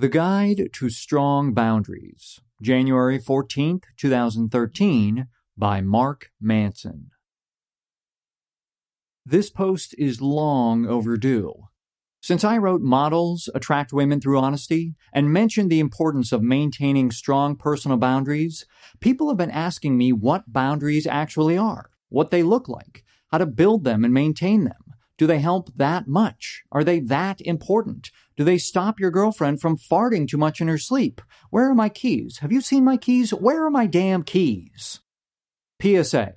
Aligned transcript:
The 0.00 0.08
Guide 0.08 0.70
to 0.74 0.90
Strong 0.90 1.54
Boundaries, 1.54 2.38
January 2.62 3.18
14th, 3.18 3.82
2013, 3.96 5.26
by 5.56 5.80
Mark 5.80 6.30
Manson. 6.40 7.10
This 9.26 9.50
post 9.50 9.96
is 9.98 10.20
long 10.20 10.86
overdue. 10.86 11.64
Since 12.20 12.44
I 12.44 12.58
wrote 12.58 12.80
Models 12.80 13.50
Attract 13.56 13.92
Women 13.92 14.20
Through 14.20 14.38
Honesty 14.38 14.94
and 15.12 15.32
mentioned 15.32 15.68
the 15.68 15.80
importance 15.80 16.30
of 16.30 16.42
maintaining 16.44 17.10
strong 17.10 17.56
personal 17.56 17.96
boundaries, 17.96 18.66
people 19.00 19.26
have 19.26 19.36
been 19.36 19.50
asking 19.50 19.98
me 19.98 20.12
what 20.12 20.52
boundaries 20.52 21.08
actually 21.08 21.58
are, 21.58 21.90
what 22.08 22.30
they 22.30 22.44
look 22.44 22.68
like, 22.68 23.02
how 23.32 23.38
to 23.38 23.46
build 23.46 23.82
them 23.82 24.04
and 24.04 24.14
maintain 24.14 24.62
them. 24.62 24.94
Do 25.16 25.26
they 25.26 25.40
help 25.40 25.74
that 25.74 26.06
much? 26.06 26.62
Are 26.70 26.84
they 26.84 27.00
that 27.00 27.40
important? 27.40 28.12
Do 28.38 28.44
they 28.44 28.56
stop 28.56 29.00
your 29.00 29.10
girlfriend 29.10 29.60
from 29.60 29.76
farting 29.76 30.28
too 30.28 30.36
much 30.36 30.60
in 30.60 30.68
her 30.68 30.78
sleep? 30.78 31.20
Where 31.50 31.68
are 31.68 31.74
my 31.74 31.88
keys? 31.88 32.38
Have 32.38 32.52
you 32.52 32.60
seen 32.60 32.84
my 32.84 32.96
keys? 32.96 33.34
Where 33.34 33.66
are 33.66 33.70
my 33.70 33.86
damn 33.86 34.22
keys? 34.22 35.00
PSA 35.82 36.34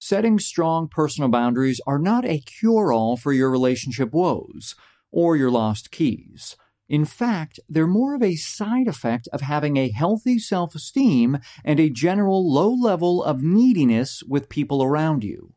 Setting 0.00 0.40
strong 0.40 0.88
personal 0.88 1.30
boundaries 1.30 1.80
are 1.86 2.00
not 2.00 2.24
a 2.24 2.40
cure 2.40 2.92
all 2.92 3.16
for 3.16 3.32
your 3.32 3.52
relationship 3.52 4.12
woes 4.12 4.74
or 5.12 5.36
your 5.36 5.50
lost 5.50 5.92
keys. 5.92 6.56
In 6.88 7.04
fact, 7.04 7.60
they're 7.68 7.86
more 7.86 8.16
of 8.16 8.22
a 8.24 8.34
side 8.34 8.88
effect 8.88 9.28
of 9.32 9.40
having 9.40 9.76
a 9.76 9.92
healthy 9.92 10.40
self 10.40 10.74
esteem 10.74 11.38
and 11.64 11.78
a 11.78 11.88
general 11.88 12.52
low 12.52 12.74
level 12.74 13.22
of 13.22 13.44
neediness 13.44 14.24
with 14.28 14.48
people 14.48 14.82
around 14.82 15.22
you. 15.22 15.54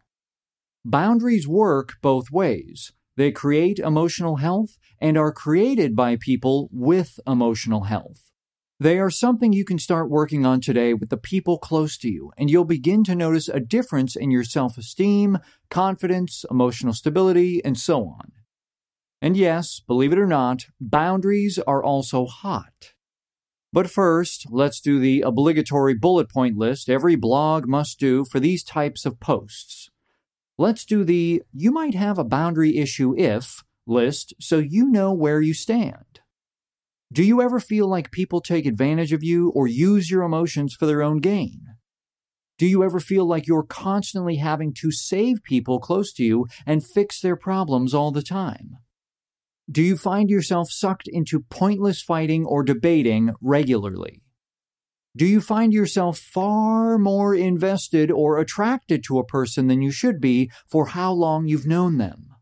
Boundaries 0.85 1.47
work 1.47 1.93
both 2.03 2.29
ways. 2.29 2.91
They 3.17 3.31
create 3.31 3.79
emotional 3.79 4.37
health 4.37 4.77
and 4.99 5.17
are 5.17 5.33
created 5.33 5.95
by 5.95 6.15
people 6.15 6.69
with 6.71 7.19
emotional 7.27 7.85
health. 7.85 8.31
They 8.79 8.99
are 8.99 9.09
something 9.09 9.51
you 9.53 9.65
can 9.65 9.79
start 9.79 10.07
working 10.07 10.45
on 10.45 10.61
today 10.61 10.93
with 10.93 11.09
the 11.09 11.17
people 11.17 11.57
close 11.57 11.97
to 11.97 12.11
you, 12.11 12.31
and 12.37 12.49
you'll 12.49 12.63
begin 12.63 13.03
to 13.05 13.15
notice 13.15 13.49
a 13.49 13.59
difference 13.59 14.15
in 14.15 14.29
your 14.29 14.43
self 14.43 14.77
esteem, 14.77 15.39
confidence, 15.71 16.45
emotional 16.51 16.93
stability, 16.93 17.59
and 17.65 17.75
so 17.75 18.05
on. 18.05 18.33
And 19.19 19.35
yes, 19.35 19.79
believe 19.79 20.13
it 20.13 20.19
or 20.19 20.27
not, 20.27 20.67
boundaries 20.79 21.57
are 21.65 21.83
also 21.83 22.27
hot. 22.27 22.93
But 23.73 23.89
first, 23.89 24.45
let's 24.51 24.79
do 24.79 24.99
the 24.99 25.21
obligatory 25.21 25.95
bullet 25.95 26.29
point 26.29 26.55
list 26.55 26.87
every 26.87 27.15
blog 27.15 27.67
must 27.67 27.99
do 27.99 28.25
for 28.25 28.39
these 28.39 28.63
types 28.63 29.07
of 29.07 29.19
posts. 29.19 29.89
Let's 30.59 30.85
do 30.85 31.03
the 31.03 31.43
you 31.53 31.71
might 31.71 31.93
have 31.93 32.17
a 32.17 32.23
boundary 32.23 32.77
issue 32.77 33.15
if 33.15 33.63
list 33.85 34.33
so 34.39 34.57
you 34.57 34.87
know 34.87 35.13
where 35.13 35.39
you 35.39 35.53
stand. 35.53 36.21
Do 37.13 37.23
you 37.23 37.41
ever 37.41 37.59
feel 37.59 37.87
like 37.87 38.11
people 38.11 38.41
take 38.41 38.65
advantage 38.65 39.13
of 39.13 39.23
you 39.23 39.49
or 39.49 39.67
use 39.67 40.09
your 40.09 40.23
emotions 40.23 40.73
for 40.73 40.85
their 40.85 41.01
own 41.03 41.19
gain? 41.19 41.61
Do 42.57 42.65
you 42.65 42.83
ever 42.83 42.99
feel 42.99 43.25
like 43.25 43.45
you're 43.45 43.63
constantly 43.63 44.37
having 44.37 44.73
to 44.81 44.91
save 44.91 45.43
people 45.43 45.79
close 45.79 46.11
to 46.13 46.23
you 46.23 46.47
and 46.65 46.83
fix 46.83 47.21
their 47.21 47.35
problems 47.35 47.93
all 47.93 48.11
the 48.11 48.23
time? 48.23 48.77
Do 49.69 49.83
you 49.83 49.95
find 49.95 50.29
yourself 50.29 50.71
sucked 50.71 51.07
into 51.07 51.41
pointless 51.51 52.01
fighting 52.01 52.45
or 52.45 52.63
debating 52.63 53.33
regularly? 53.41 54.23
Do 55.17 55.25
you 55.25 55.41
find 55.41 55.73
yourself 55.73 56.19
far 56.19 56.99
more 56.99 57.33
invested 57.33 58.11
or 58.11 58.37
attracted 58.37 59.03
to 59.05 59.17
a 59.17 59.25
person 59.25 59.65
than 59.65 59.81
you 59.81 59.89
should 59.89 60.21
be 60.21 60.51
for 60.67 60.89
how 60.89 61.11
long 61.11 61.47
you've 61.47 61.65
known 61.65 61.97
them? 61.97 62.35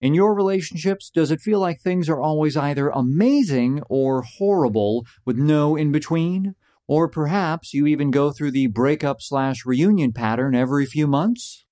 In 0.00 0.14
your 0.14 0.32
relationships, 0.32 1.10
does 1.10 1.32
it 1.32 1.40
feel 1.40 1.58
like 1.58 1.80
things 1.80 2.08
are 2.08 2.20
always 2.20 2.56
either 2.56 2.88
amazing 2.90 3.82
or 3.88 4.22
horrible 4.22 5.06
with 5.24 5.38
no 5.38 5.74
in 5.74 5.90
between? 5.90 6.54
Or 6.86 7.08
perhaps 7.08 7.74
you 7.74 7.88
even 7.88 8.12
go 8.12 8.30
through 8.30 8.52
the 8.52 8.68
breakup 8.68 9.20
slash 9.20 9.66
reunion 9.66 10.12
pattern 10.12 10.54
every 10.54 10.86
few 10.86 11.08
months? 11.08 11.64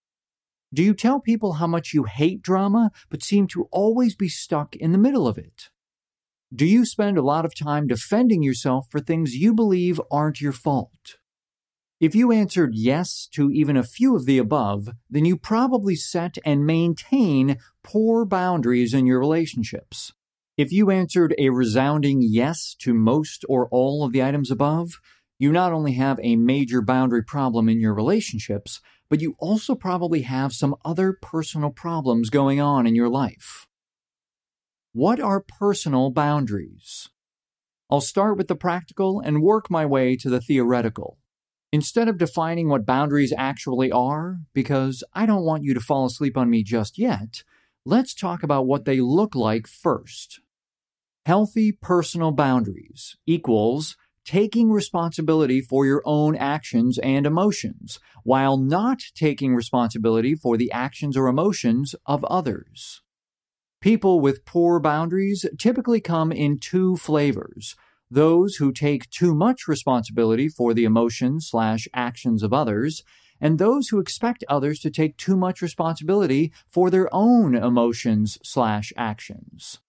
Do 0.75 0.82
you 0.82 0.94
tell 0.94 1.20
people 1.20 1.53
how 1.54 1.69
much 1.69 1.94
you 1.94 2.03
hate 2.03 2.42
drama, 2.42 2.91
but 3.10 3.22
seem 3.22 3.47
to 3.48 3.69
always 3.70 4.16
be 4.16 4.28
stuck 4.28 4.75
in 4.75 4.91
the 4.91 4.98
middle 4.98 5.28
of 5.28 5.38
it? 5.38 5.69
Do 6.54 6.64
you 6.64 6.86
spend 6.86 7.18
a 7.18 7.22
lot 7.22 7.44
of 7.44 7.56
time 7.56 7.88
defending 7.88 8.40
yourself 8.40 8.86
for 8.88 9.00
things 9.00 9.34
you 9.34 9.52
believe 9.52 10.00
aren't 10.12 10.40
your 10.40 10.52
fault? 10.52 11.16
If 11.98 12.14
you 12.14 12.30
answered 12.30 12.74
yes 12.74 13.26
to 13.32 13.50
even 13.50 13.76
a 13.76 13.82
few 13.82 14.14
of 14.14 14.26
the 14.26 14.38
above, 14.38 14.90
then 15.10 15.24
you 15.24 15.36
probably 15.36 15.96
set 15.96 16.36
and 16.44 16.64
maintain 16.64 17.58
poor 17.82 18.24
boundaries 18.24 18.94
in 18.94 19.06
your 19.06 19.18
relationships. 19.18 20.12
If 20.56 20.70
you 20.70 20.90
answered 20.90 21.34
a 21.36 21.50
resounding 21.50 22.20
yes 22.22 22.76
to 22.78 22.94
most 22.94 23.44
or 23.48 23.66
all 23.72 24.04
of 24.04 24.12
the 24.12 24.22
items 24.22 24.50
above, 24.50 25.00
you 25.40 25.50
not 25.50 25.72
only 25.72 25.94
have 25.94 26.20
a 26.22 26.36
major 26.36 26.80
boundary 26.80 27.24
problem 27.24 27.68
in 27.68 27.80
your 27.80 27.92
relationships, 27.92 28.80
but 29.08 29.20
you 29.20 29.34
also 29.40 29.74
probably 29.74 30.22
have 30.22 30.52
some 30.52 30.76
other 30.84 31.12
personal 31.20 31.70
problems 31.70 32.30
going 32.30 32.60
on 32.60 32.86
in 32.86 32.94
your 32.94 33.08
life. 33.08 33.66
What 34.96 35.20
are 35.20 35.42
personal 35.42 36.10
boundaries? 36.10 37.10
I'll 37.90 38.00
start 38.00 38.38
with 38.38 38.48
the 38.48 38.56
practical 38.56 39.20
and 39.20 39.42
work 39.42 39.70
my 39.70 39.84
way 39.84 40.16
to 40.16 40.30
the 40.30 40.40
theoretical. 40.40 41.18
Instead 41.70 42.08
of 42.08 42.16
defining 42.16 42.70
what 42.70 42.86
boundaries 42.86 43.30
actually 43.36 43.92
are, 43.92 44.38
because 44.54 45.04
I 45.12 45.26
don't 45.26 45.44
want 45.44 45.64
you 45.64 45.74
to 45.74 45.80
fall 45.80 46.06
asleep 46.06 46.38
on 46.38 46.48
me 46.48 46.62
just 46.62 46.98
yet, 46.98 47.42
let's 47.84 48.14
talk 48.14 48.42
about 48.42 48.66
what 48.66 48.86
they 48.86 48.98
look 49.00 49.34
like 49.34 49.66
first. 49.66 50.40
Healthy 51.26 51.72
personal 51.72 52.32
boundaries 52.32 53.18
equals 53.26 53.98
taking 54.24 54.70
responsibility 54.70 55.60
for 55.60 55.84
your 55.84 56.00
own 56.06 56.34
actions 56.34 56.98
and 57.00 57.26
emotions, 57.26 58.00
while 58.22 58.56
not 58.56 59.02
taking 59.14 59.54
responsibility 59.54 60.34
for 60.34 60.56
the 60.56 60.72
actions 60.72 61.18
or 61.18 61.26
emotions 61.26 61.94
of 62.06 62.24
others. 62.24 63.02
People 63.81 64.20
with 64.20 64.44
poor 64.44 64.81
boundaries 64.81 65.44
typically 65.59 66.00
come 66.00 66.32
in 66.32 66.59
two 66.59 66.97
flavors. 66.97 67.76
Those 68.10 68.56
who 68.56 68.72
take 68.72 69.10
too 69.10 69.34
much 69.34 69.69
responsibility 69.69 70.48
for 70.48 70.72
the 70.72 70.84
emotions 70.84 71.48
slash 71.48 71.88
actions 71.92 72.42
of 72.42 72.53
others, 72.53 73.03
and 73.41 73.59
those 73.59 73.88
who 73.88 73.98
expect 73.98 74.44
others 74.48 74.78
to 74.81 74.91
take 74.91 75.16
too 75.16 75.36
much 75.36 75.60
responsibility 75.60 76.53
for 76.69 76.91
their 76.91 77.12
own 77.12 77.54
emotions 77.54 78.38
slash 78.42 78.92
actions. 78.97 79.81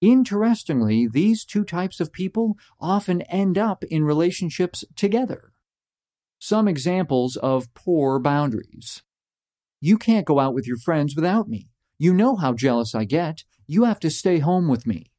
Interestingly, 0.00 1.06
these 1.06 1.44
two 1.44 1.64
types 1.64 2.00
of 2.00 2.12
people 2.12 2.56
often 2.80 3.20
end 3.22 3.58
up 3.58 3.84
in 3.84 4.04
relationships 4.04 4.84
together. 4.96 5.52
Some 6.38 6.66
examples 6.66 7.36
of 7.36 7.72
poor 7.74 8.18
boundaries. 8.18 9.02
You 9.80 9.98
can't 9.98 10.26
go 10.26 10.38
out 10.38 10.54
with 10.54 10.66
your 10.66 10.78
friends 10.78 11.14
without 11.14 11.48
me. 11.48 11.69
You 12.02 12.14
know 12.14 12.36
how 12.36 12.54
jealous 12.54 12.94
I 12.94 13.04
get. 13.04 13.44
You 13.66 13.84
have 13.84 14.00
to 14.00 14.08
stay 14.08 14.38
home 14.38 14.68
with 14.68 14.86
me. 14.86 15.12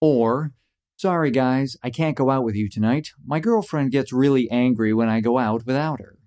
Or, 0.00 0.52
sorry 0.96 1.32
guys, 1.32 1.76
I 1.82 1.90
can't 1.90 2.16
go 2.16 2.30
out 2.30 2.44
with 2.44 2.54
you 2.54 2.68
tonight. 2.70 3.08
My 3.26 3.40
girlfriend 3.40 3.90
gets 3.90 4.12
really 4.12 4.48
angry 4.48 4.94
when 4.94 5.08
I 5.08 5.20
go 5.20 5.38
out 5.38 5.66
without 5.66 5.98
her. 6.00 6.18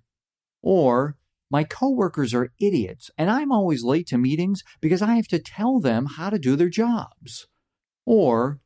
Or, 0.60 1.16
my 1.50 1.64
coworkers 1.64 2.34
are 2.34 2.52
idiots 2.60 3.10
and 3.16 3.30
I'm 3.30 3.50
always 3.50 3.82
late 3.82 4.06
to 4.08 4.18
meetings 4.18 4.62
because 4.82 5.00
I 5.00 5.14
have 5.14 5.28
to 5.28 5.38
tell 5.38 5.80
them 5.80 6.04
how 6.18 6.28
to 6.28 6.38
do 6.38 6.54
their 6.54 6.68
jobs. 6.68 7.46
Or, 8.04 8.60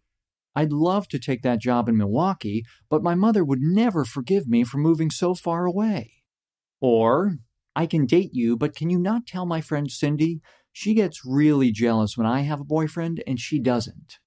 I'd 0.57 0.73
love 0.73 1.07
to 1.07 1.21
take 1.21 1.43
that 1.43 1.61
job 1.61 1.89
in 1.89 1.97
Milwaukee, 1.97 2.65
but 2.91 3.05
my 3.05 3.15
mother 3.15 3.45
would 3.45 3.61
never 3.61 4.05
forgive 4.05 4.49
me 4.49 4.65
for 4.65 4.79
moving 4.79 5.09
so 5.09 5.37
far 5.37 5.67
away. 5.67 6.15
Or, 6.81 7.37
I 7.77 7.87
can 7.87 8.07
date 8.07 8.31
you, 8.33 8.57
but 8.57 8.75
can 8.75 8.91
you 8.91 8.99
not 8.99 9.25
tell 9.25 9.47
my 9.47 9.61
friend 9.61 9.89
Cindy 9.89 10.41
she 10.79 10.95
gets 10.95 11.25
really 11.25 11.73
jealous 11.73 12.17
when 12.17 12.25
I 12.25 12.43
have 12.43 12.61
a 12.61 12.65
boyfriend 12.65 13.21
and 13.27 13.41
she 13.41 13.59
doesn't. 13.59 14.21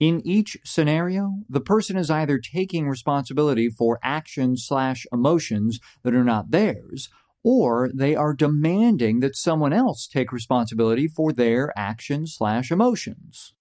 In 0.00 0.20
each 0.26 0.56
scenario, 0.64 1.44
the 1.48 1.60
person 1.60 1.96
is 1.96 2.10
either 2.10 2.38
taking 2.38 2.88
responsibility 2.88 3.68
for 3.68 4.00
actions 4.02 4.64
slash 4.66 5.06
emotions 5.12 5.78
that 6.02 6.14
are 6.14 6.24
not 6.24 6.50
theirs, 6.50 7.10
or 7.44 7.90
they 7.94 8.16
are 8.16 8.34
demanding 8.34 9.20
that 9.20 9.36
someone 9.36 9.72
else 9.72 10.08
take 10.08 10.32
responsibility 10.32 11.06
for 11.06 11.32
their 11.32 11.72
actions 11.78 12.34
slash 12.34 12.72
emotions. 12.72 13.54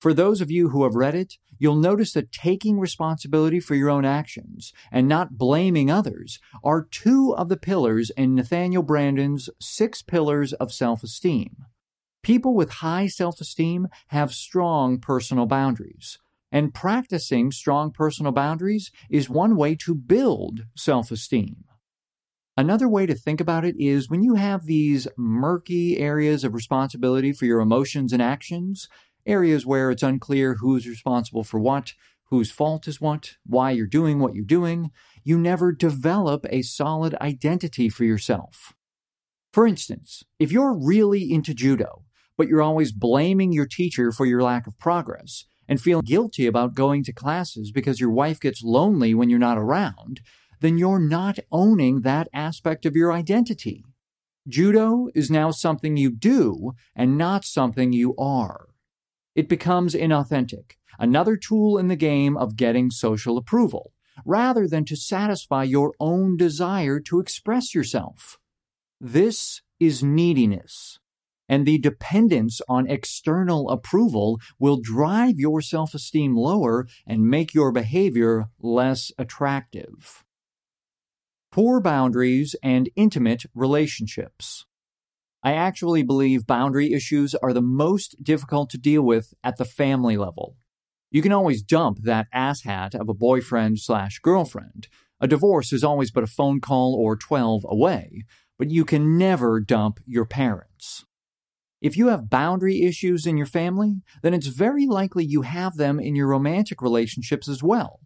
For 0.00 0.12
those 0.12 0.40
of 0.40 0.50
you 0.50 0.70
who 0.70 0.84
have 0.84 0.94
read 0.94 1.14
it, 1.14 1.38
you'll 1.58 1.76
notice 1.76 2.12
that 2.12 2.32
taking 2.32 2.78
responsibility 2.78 3.60
for 3.60 3.74
your 3.74 3.88
own 3.88 4.04
actions 4.04 4.72
and 4.92 5.08
not 5.08 5.38
blaming 5.38 5.90
others 5.90 6.38
are 6.62 6.86
two 6.90 7.34
of 7.36 7.48
the 7.48 7.56
pillars 7.56 8.10
in 8.10 8.34
Nathaniel 8.34 8.82
Branden's 8.82 9.48
six 9.60 10.02
pillars 10.02 10.52
of 10.54 10.72
self 10.72 11.02
esteem. 11.02 11.56
People 12.22 12.54
with 12.54 12.70
high 12.70 13.06
self 13.06 13.40
esteem 13.40 13.88
have 14.08 14.34
strong 14.34 14.98
personal 14.98 15.46
boundaries, 15.46 16.18
and 16.52 16.74
practicing 16.74 17.50
strong 17.50 17.90
personal 17.90 18.32
boundaries 18.32 18.90
is 19.08 19.30
one 19.30 19.56
way 19.56 19.74
to 19.76 19.94
build 19.94 20.66
self 20.76 21.10
esteem. 21.10 21.64
Another 22.58 22.88
way 22.88 23.04
to 23.04 23.14
think 23.14 23.40
about 23.40 23.66
it 23.66 23.76
is 23.78 24.08
when 24.08 24.22
you 24.22 24.34
have 24.34 24.64
these 24.64 25.06
murky 25.18 25.98
areas 25.98 26.42
of 26.42 26.54
responsibility 26.54 27.30
for 27.30 27.44
your 27.44 27.60
emotions 27.60 28.14
and 28.14 28.22
actions, 28.22 28.88
areas 29.26 29.66
where 29.66 29.90
it's 29.90 30.02
unclear 30.02 30.54
who's 30.60 30.86
responsible 30.86 31.44
for 31.44 31.58
what, 31.60 31.92
whose 32.30 32.50
fault 32.50 32.88
is 32.88 33.00
what, 33.00 33.32
why 33.44 33.70
you're 33.70 33.86
doing 33.86 34.18
what 34.18 34.34
you're 34.34 34.44
doing, 34.44 34.90
you 35.24 35.38
never 35.38 35.72
develop 35.72 36.46
a 36.50 36.62
solid 36.62 37.14
identity 37.20 37.88
for 37.88 38.04
yourself. 38.04 38.72
For 39.52 39.66
instance, 39.66 40.22
if 40.38 40.52
you're 40.52 40.74
really 40.74 41.32
into 41.32 41.54
judo, 41.54 42.04
but 42.36 42.48
you're 42.48 42.62
always 42.62 42.92
blaming 42.92 43.52
your 43.52 43.66
teacher 43.66 44.12
for 44.12 44.26
your 44.26 44.42
lack 44.42 44.66
of 44.66 44.78
progress, 44.78 45.46
and 45.68 45.80
feel 45.80 46.02
guilty 46.02 46.46
about 46.46 46.74
going 46.74 47.02
to 47.04 47.12
classes 47.12 47.72
because 47.72 48.00
your 48.00 48.10
wife 48.10 48.40
gets 48.40 48.62
lonely 48.62 49.14
when 49.14 49.30
you're 49.30 49.38
not 49.38 49.58
around, 49.58 50.20
then 50.60 50.78
you're 50.78 51.00
not 51.00 51.38
owning 51.50 52.02
that 52.02 52.28
aspect 52.32 52.86
of 52.86 52.94
your 52.94 53.12
identity. 53.12 53.84
Judo 54.48 55.08
is 55.14 55.30
now 55.30 55.50
something 55.50 55.96
you 55.96 56.10
do 56.10 56.72
and 56.94 57.18
not 57.18 57.44
something 57.44 57.92
you 57.92 58.14
are. 58.16 58.68
It 59.36 59.48
becomes 59.48 59.94
inauthentic, 59.94 60.72
another 60.98 61.36
tool 61.36 61.78
in 61.78 61.86
the 61.86 61.94
game 61.94 62.36
of 62.36 62.56
getting 62.56 62.90
social 62.90 63.38
approval, 63.38 63.92
rather 64.24 64.66
than 64.66 64.84
to 64.86 64.96
satisfy 64.96 65.62
your 65.62 65.94
own 66.00 66.36
desire 66.36 66.98
to 67.00 67.20
express 67.20 67.76
yourself. 67.76 68.38
This 69.00 69.62
is 69.78 70.02
neediness 70.02 70.98
and 71.48 71.66
the 71.66 71.78
dependence 71.78 72.60
on 72.68 72.88
external 72.88 73.70
approval 73.70 74.40
will 74.58 74.78
drive 74.80 75.38
your 75.38 75.60
self 75.60 75.94
esteem 75.94 76.36
lower 76.36 76.86
and 77.06 77.28
make 77.28 77.54
your 77.54 77.72
behavior 77.72 78.48
less 78.60 79.12
attractive. 79.18 80.24
Poor 81.52 81.80
boundaries 81.80 82.54
and 82.62 82.90
intimate 82.96 83.44
relationships. 83.54 84.66
I 85.46 85.52
actually 85.52 86.02
believe 86.02 86.44
boundary 86.44 86.92
issues 86.92 87.32
are 87.36 87.52
the 87.52 87.62
most 87.62 88.16
difficult 88.20 88.68
to 88.70 88.78
deal 88.78 89.02
with 89.02 89.32
at 89.44 89.58
the 89.58 89.64
family 89.64 90.16
level. 90.16 90.56
You 91.12 91.22
can 91.22 91.30
always 91.30 91.62
dump 91.62 92.00
that 92.02 92.26
asshat 92.34 92.96
of 92.96 93.08
a 93.08 93.14
boyfriend 93.14 93.78
slash 93.78 94.18
girlfriend. 94.18 94.88
A 95.20 95.28
divorce 95.28 95.72
is 95.72 95.84
always 95.84 96.10
but 96.10 96.24
a 96.24 96.26
phone 96.26 96.60
call 96.60 96.96
or 96.96 97.14
12 97.14 97.64
away, 97.68 98.24
but 98.58 98.70
you 98.70 98.84
can 98.84 99.16
never 99.16 99.60
dump 99.60 100.00
your 100.04 100.24
parents. 100.24 101.04
If 101.80 101.96
you 101.96 102.08
have 102.08 102.28
boundary 102.28 102.82
issues 102.82 103.24
in 103.24 103.36
your 103.36 103.46
family, 103.46 104.02
then 104.24 104.34
it's 104.34 104.48
very 104.48 104.84
likely 104.84 105.24
you 105.24 105.42
have 105.42 105.76
them 105.76 106.00
in 106.00 106.16
your 106.16 106.26
romantic 106.26 106.82
relationships 106.82 107.48
as 107.48 107.62
well. 107.62 108.00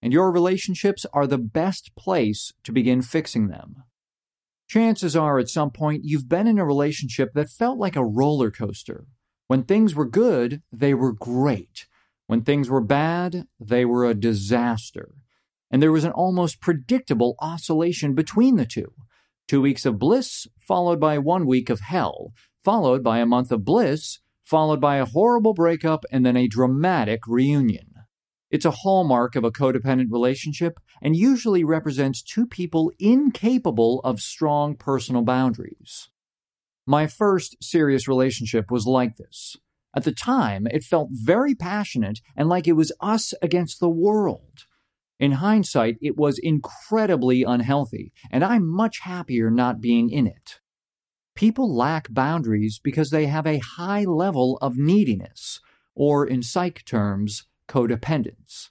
And 0.00 0.12
your 0.12 0.30
relationships 0.30 1.04
are 1.12 1.26
the 1.26 1.38
best 1.38 1.96
place 1.96 2.52
to 2.62 2.70
begin 2.70 3.02
fixing 3.02 3.48
them. 3.48 3.82
Chances 4.74 5.14
are 5.14 5.38
at 5.38 5.48
some 5.48 5.70
point 5.70 6.02
you've 6.02 6.28
been 6.28 6.48
in 6.48 6.58
a 6.58 6.66
relationship 6.66 7.32
that 7.34 7.48
felt 7.48 7.78
like 7.78 7.94
a 7.94 8.04
roller 8.04 8.50
coaster. 8.50 9.06
When 9.46 9.62
things 9.62 9.94
were 9.94 10.04
good, 10.04 10.62
they 10.72 10.94
were 10.94 11.12
great. 11.12 11.86
When 12.26 12.42
things 12.42 12.68
were 12.68 12.80
bad, 12.80 13.46
they 13.60 13.84
were 13.84 14.04
a 14.04 14.14
disaster. 14.14 15.14
And 15.70 15.80
there 15.80 15.92
was 15.92 16.02
an 16.02 16.10
almost 16.10 16.60
predictable 16.60 17.36
oscillation 17.38 18.16
between 18.16 18.56
the 18.56 18.66
two. 18.66 18.92
Two 19.46 19.60
weeks 19.60 19.86
of 19.86 20.00
bliss, 20.00 20.48
followed 20.58 20.98
by 20.98 21.18
one 21.18 21.46
week 21.46 21.70
of 21.70 21.78
hell, 21.78 22.32
followed 22.64 23.04
by 23.04 23.20
a 23.20 23.26
month 23.26 23.52
of 23.52 23.64
bliss, 23.64 24.18
followed 24.42 24.80
by 24.80 24.96
a 24.96 25.06
horrible 25.06 25.54
breakup, 25.54 26.04
and 26.10 26.26
then 26.26 26.36
a 26.36 26.48
dramatic 26.48 27.28
reunion. 27.28 27.92
It's 28.50 28.64
a 28.64 28.72
hallmark 28.82 29.36
of 29.36 29.44
a 29.44 29.52
codependent 29.52 30.10
relationship 30.10 30.80
and 31.04 31.14
usually 31.14 31.62
represents 31.62 32.22
two 32.22 32.46
people 32.46 32.90
incapable 32.98 34.00
of 34.02 34.20
strong 34.20 34.74
personal 34.74 35.22
boundaries. 35.22 36.08
My 36.86 37.06
first 37.06 37.62
serious 37.62 38.08
relationship 38.08 38.70
was 38.70 38.86
like 38.86 39.16
this. 39.16 39.56
At 39.94 40.04
the 40.04 40.12
time, 40.12 40.66
it 40.66 40.82
felt 40.82 41.10
very 41.12 41.54
passionate 41.54 42.20
and 42.34 42.48
like 42.48 42.66
it 42.66 42.72
was 42.72 42.90
us 43.00 43.34
against 43.42 43.80
the 43.80 43.88
world. 43.88 44.64
In 45.20 45.32
hindsight, 45.32 45.96
it 46.00 46.16
was 46.16 46.38
incredibly 46.38 47.44
unhealthy, 47.44 48.12
and 48.30 48.42
I'm 48.42 48.66
much 48.66 49.00
happier 49.00 49.50
not 49.50 49.80
being 49.80 50.10
in 50.10 50.26
it. 50.26 50.58
People 51.36 51.74
lack 51.74 52.12
boundaries 52.12 52.80
because 52.82 53.10
they 53.10 53.26
have 53.26 53.46
a 53.46 53.58
high 53.58 54.04
level 54.04 54.58
of 54.60 54.76
neediness, 54.76 55.60
or 55.94 56.26
in 56.26 56.42
psych 56.42 56.84
terms, 56.84 57.46
codependence. 57.68 58.70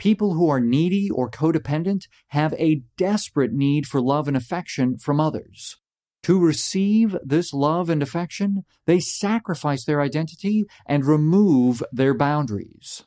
People 0.00 0.32
who 0.32 0.48
are 0.48 0.60
needy 0.60 1.10
or 1.10 1.30
codependent 1.30 2.08
have 2.28 2.54
a 2.54 2.80
desperate 2.96 3.52
need 3.52 3.86
for 3.86 4.00
love 4.00 4.28
and 4.28 4.36
affection 4.36 4.96
from 4.96 5.20
others. 5.20 5.76
To 6.22 6.40
receive 6.40 7.18
this 7.22 7.52
love 7.52 7.90
and 7.90 8.02
affection, 8.02 8.64
they 8.86 8.98
sacrifice 8.98 9.84
their 9.84 10.00
identity 10.00 10.64
and 10.86 11.04
remove 11.04 11.82
their 11.92 12.14
boundaries. 12.14 13.04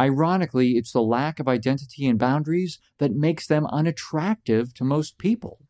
Ironically, 0.00 0.76
it's 0.76 0.92
the 0.92 1.02
lack 1.02 1.40
of 1.40 1.48
identity 1.48 2.06
and 2.06 2.16
boundaries 2.16 2.78
that 3.00 3.12
makes 3.12 3.48
them 3.48 3.66
unattractive 3.66 4.72
to 4.74 4.84
most 4.84 5.18
people. 5.18 5.62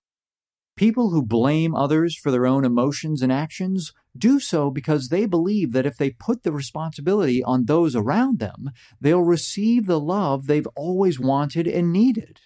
People 0.76 1.10
who 1.10 1.22
blame 1.22 1.74
others 1.74 2.16
for 2.16 2.32
their 2.32 2.46
own 2.46 2.64
emotions 2.64 3.22
and 3.22 3.32
actions 3.32 3.92
do 4.16 4.40
so 4.40 4.70
because 4.70 5.08
they 5.08 5.24
believe 5.24 5.72
that 5.72 5.86
if 5.86 5.96
they 5.96 6.10
put 6.10 6.42
the 6.42 6.50
responsibility 6.50 7.44
on 7.44 7.66
those 7.66 7.94
around 7.94 8.40
them, 8.40 8.70
they'll 9.00 9.22
receive 9.22 9.86
the 9.86 10.00
love 10.00 10.46
they've 10.46 10.66
always 10.74 11.20
wanted 11.20 11.68
and 11.68 11.92
needed. 11.92 12.40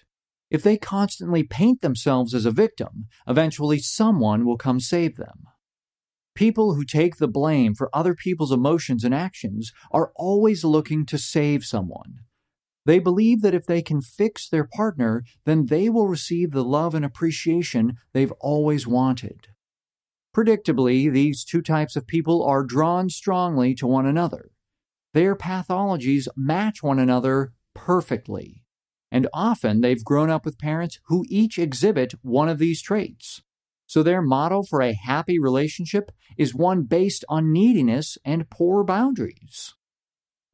If 0.51 0.63
they 0.63 0.77
constantly 0.77 1.43
paint 1.43 1.81
themselves 1.81 2.35
as 2.35 2.45
a 2.45 2.51
victim, 2.51 3.07
eventually 3.27 3.79
someone 3.79 4.45
will 4.45 4.59
come 4.59 4.81
save 4.81 5.17
them. 5.17 5.45
People 6.35 6.75
who 6.75 6.85
take 6.85 7.17
the 7.17 7.29
blame 7.29 7.75
for 7.75 7.91
other 7.95 8.15
people's 8.15 8.53
emotions 8.53 9.05
and 9.05 9.15
actions 9.15 9.73
are 9.91 10.13
always 10.17 10.65
looking 10.65 11.05
to 11.07 11.19
save 11.19 11.65
someone. 11.65 12.21
They 12.89 13.01
believe 13.01 13.43
that 13.43 13.53
if 13.53 13.67
they 13.67 13.83
can 13.83 14.01
fix 14.01 14.49
their 14.49 14.65
partner, 14.65 15.23
then 15.45 15.67
they 15.67 15.91
will 15.91 16.09
receive 16.09 16.53
the 16.53 16.65
love 16.65 16.95
and 16.95 17.05
appreciation 17.05 17.99
they've 18.15 18.33
always 18.41 18.87
wanted. 18.87 19.49
Predictably, 20.35 21.13
these 21.13 21.45
two 21.45 21.61
types 21.61 21.97
of 21.97 22.07
people 22.07 22.43
are 22.43 22.65
drawn 22.65 23.11
strongly 23.11 23.75
to 23.75 23.87
one 23.87 24.07
another. 24.07 24.53
Their 25.13 25.37
pathologies 25.37 26.29
match 26.35 26.83
one 26.83 26.99
another 26.99 27.53
perfectly, 27.75 28.63
and 29.13 29.29
often 29.35 29.83
they've 29.83 30.03
grown 30.03 30.31
up 30.31 30.47
with 30.47 30.59
parents 30.59 30.99
who 31.09 31.27
each 31.29 31.59
exhibit 31.59 32.15
one 32.23 32.49
of 32.49 32.59
these 32.59 32.81
traits. 32.81 33.43
So 33.87 34.03
their 34.03 34.23
model 34.23 34.63
for 34.63 34.81
a 34.81 34.95
happy 34.95 35.39
relationship 35.39 36.11
is 36.39 36.55
one 36.55 36.85
based 36.85 37.27
on 37.29 37.53
neediness 37.53 38.17
and 38.25 38.49
poor 38.49 38.83
boundaries. 38.83 39.75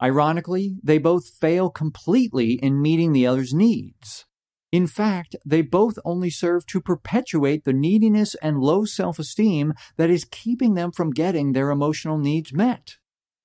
Ironically, 0.05 0.77
they 0.83 0.99
both 0.99 1.29
fail 1.29 1.71
completely 1.71 2.51
in 2.63 2.79
meeting 2.79 3.11
the 3.11 3.25
other's 3.25 3.55
needs. 3.55 4.25
In 4.71 4.85
fact, 4.85 5.35
they 5.43 5.63
both 5.63 5.97
only 6.05 6.29
serve 6.29 6.67
to 6.67 6.79
perpetuate 6.79 7.63
the 7.63 7.73
neediness 7.73 8.35
and 8.35 8.59
low 8.59 8.85
self 8.85 9.17
esteem 9.17 9.73
that 9.97 10.11
is 10.11 10.23
keeping 10.23 10.75
them 10.75 10.91
from 10.91 11.09
getting 11.09 11.53
their 11.53 11.71
emotional 11.71 12.19
needs 12.19 12.53
met. 12.53 12.97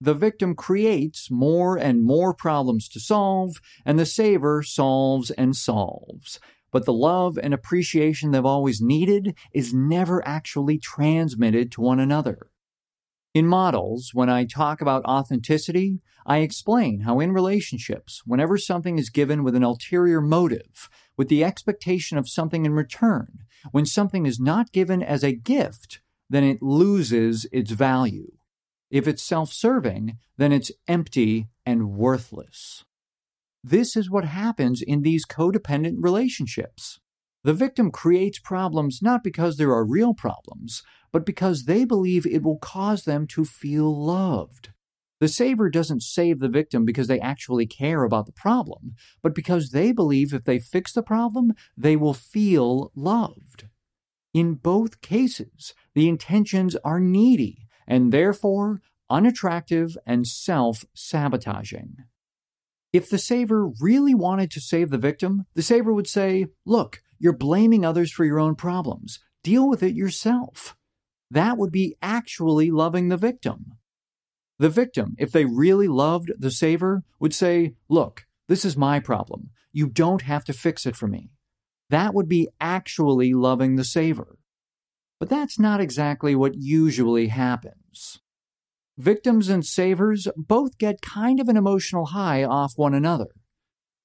The 0.02 0.12
victim 0.12 0.54
creates 0.54 1.30
more 1.30 1.78
and 1.78 2.04
more 2.04 2.34
problems 2.34 2.90
to 2.90 3.00
solve, 3.00 3.62
and 3.86 3.98
the 3.98 4.04
saver 4.04 4.62
solves 4.62 5.30
and 5.30 5.56
solves. 5.56 6.40
But 6.70 6.84
the 6.84 6.92
love 6.92 7.38
and 7.42 7.54
appreciation 7.54 8.32
they've 8.32 8.44
always 8.44 8.82
needed 8.82 9.34
is 9.54 9.72
never 9.72 10.22
actually 10.28 10.76
transmitted 10.76 11.72
to 11.72 11.80
one 11.80 12.00
another. 12.00 12.50
In 13.32 13.46
models, 13.46 14.10
when 14.12 14.28
I 14.28 14.44
talk 14.44 14.80
about 14.80 15.04
authenticity, 15.04 16.00
I 16.26 16.38
explain 16.38 17.00
how 17.00 17.20
in 17.20 17.32
relationships, 17.32 18.22
whenever 18.26 18.58
something 18.58 18.98
is 18.98 19.08
given 19.08 19.44
with 19.44 19.54
an 19.54 19.62
ulterior 19.62 20.20
motive, 20.20 20.88
with 21.16 21.28
the 21.28 21.44
expectation 21.44 22.18
of 22.18 22.28
something 22.28 22.66
in 22.66 22.72
return, 22.72 23.44
when 23.70 23.86
something 23.86 24.26
is 24.26 24.40
not 24.40 24.72
given 24.72 25.00
as 25.00 25.22
a 25.22 25.32
gift, 25.32 26.00
then 26.28 26.42
it 26.42 26.60
loses 26.60 27.46
its 27.52 27.70
value. 27.70 28.32
If 28.90 29.06
it's 29.06 29.22
self 29.22 29.52
serving, 29.52 30.18
then 30.36 30.50
it's 30.50 30.72
empty 30.88 31.48
and 31.64 31.92
worthless. 31.92 32.84
This 33.62 33.96
is 33.96 34.10
what 34.10 34.24
happens 34.24 34.82
in 34.82 35.02
these 35.02 35.26
codependent 35.26 35.96
relationships. 35.98 36.99
The 37.42 37.54
victim 37.54 37.90
creates 37.90 38.38
problems 38.38 39.00
not 39.00 39.24
because 39.24 39.56
there 39.56 39.72
are 39.72 39.84
real 39.84 40.14
problems, 40.14 40.82
but 41.12 41.24
because 41.24 41.64
they 41.64 41.84
believe 41.84 42.26
it 42.26 42.42
will 42.42 42.58
cause 42.58 43.04
them 43.04 43.26
to 43.28 43.44
feel 43.44 43.94
loved. 44.04 44.70
The 45.20 45.28
saver 45.28 45.68
doesn't 45.68 46.02
save 46.02 46.38
the 46.38 46.48
victim 46.48 46.84
because 46.84 47.06
they 47.06 47.20
actually 47.20 47.66
care 47.66 48.04
about 48.04 48.26
the 48.26 48.32
problem, 48.32 48.94
but 49.22 49.34
because 49.34 49.70
they 49.70 49.92
believe 49.92 50.32
if 50.32 50.44
they 50.44 50.58
fix 50.58 50.92
the 50.92 51.02
problem, 51.02 51.52
they 51.76 51.94
will 51.94 52.14
feel 52.14 52.90
loved. 52.94 53.68
In 54.32 54.54
both 54.54 55.00
cases, 55.00 55.74
the 55.94 56.08
intentions 56.08 56.74
are 56.76 57.00
needy 57.00 57.66
and 57.86 58.12
therefore 58.12 58.80
unattractive 59.10 59.98
and 60.06 60.26
self 60.26 60.84
sabotaging. 60.94 61.96
If 62.92 63.08
the 63.08 63.18
saver 63.18 63.68
really 63.80 64.14
wanted 64.14 64.50
to 64.52 64.60
save 64.60 64.90
the 64.90 64.98
victim, 64.98 65.46
the 65.54 65.62
saver 65.62 65.92
would 65.92 66.08
say, 66.08 66.46
Look, 66.64 67.02
you're 67.18 67.32
blaming 67.36 67.84
others 67.84 68.12
for 68.12 68.24
your 68.24 68.40
own 68.40 68.56
problems. 68.56 69.20
Deal 69.44 69.68
with 69.68 69.82
it 69.82 69.94
yourself. 69.94 70.76
That 71.30 71.56
would 71.56 71.70
be 71.70 71.96
actually 72.02 72.70
loving 72.70 73.08
the 73.08 73.16
victim. 73.16 73.76
The 74.58 74.68
victim, 74.68 75.14
if 75.18 75.30
they 75.30 75.44
really 75.44 75.88
loved 75.88 76.32
the 76.38 76.50
saver, 76.50 77.04
would 77.20 77.34
say, 77.34 77.74
Look, 77.88 78.26
this 78.48 78.64
is 78.64 78.76
my 78.76 78.98
problem. 78.98 79.50
You 79.72 79.86
don't 79.86 80.22
have 80.22 80.44
to 80.44 80.52
fix 80.52 80.84
it 80.84 80.96
for 80.96 81.06
me. 81.06 81.30
That 81.90 82.14
would 82.14 82.28
be 82.28 82.48
actually 82.60 83.32
loving 83.34 83.76
the 83.76 83.84
saver. 83.84 84.38
But 85.18 85.28
that's 85.28 85.58
not 85.58 85.80
exactly 85.80 86.34
what 86.34 86.54
usually 86.56 87.28
happens. 87.28 88.19
Victims 89.00 89.48
and 89.48 89.64
savers 89.64 90.28
both 90.36 90.76
get 90.76 91.00
kind 91.00 91.40
of 91.40 91.48
an 91.48 91.56
emotional 91.56 92.06
high 92.06 92.44
off 92.44 92.74
one 92.76 92.92
another. 92.92 93.28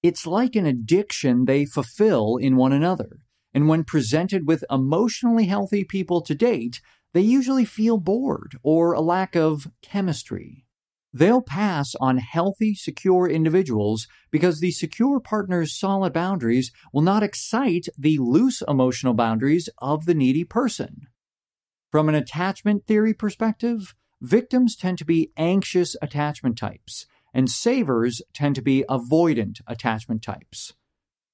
It's 0.02 0.26
like 0.26 0.56
an 0.56 0.66
addiction 0.66 1.44
they 1.44 1.66
fulfill 1.66 2.38
in 2.38 2.56
one 2.56 2.72
another, 2.72 3.18
and 3.54 3.68
when 3.68 3.84
presented 3.84 4.48
with 4.48 4.64
emotionally 4.72 5.48
healthy 5.48 5.84
people 5.84 6.22
to 6.22 6.34
date, 6.34 6.80
they 7.14 7.20
usually 7.20 7.66
feel 7.66 7.98
bored 7.98 8.58
or 8.64 8.94
a 8.94 9.02
lack 9.02 9.36
of 9.36 9.68
chemistry. 9.82 10.64
They'll 11.12 11.42
pass 11.42 11.94
on 12.00 12.20
healthy, 12.20 12.74
secure 12.74 13.28
individuals 13.28 14.08
because 14.32 14.62
the 14.62 14.72
secure 14.72 15.20
partner's 15.20 15.78
solid 15.78 16.14
boundaries 16.14 16.72
will 16.94 17.02
not 17.02 17.22
excite 17.22 17.90
the 17.98 18.18
loose 18.20 18.64
emotional 18.66 19.14
boundaries 19.14 19.68
of 19.80 20.06
the 20.06 20.16
needy 20.16 20.46
person. 20.46 21.08
From 21.92 22.08
an 22.08 22.16
attachment 22.16 22.86
theory 22.86 23.14
perspective, 23.14 23.94
victims 24.22 24.76
tend 24.76 24.98
to 24.98 25.06
be 25.06 25.32
anxious 25.38 25.96
attachment 26.02 26.58
types, 26.58 27.06
and 27.34 27.50
savers 27.50 28.22
tend 28.34 28.56
to 28.56 28.62
be 28.62 28.86
avoidant 28.90 29.62
attachment 29.68 30.22
types. 30.22 30.74